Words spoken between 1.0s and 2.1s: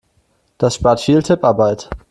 Tipparbeit.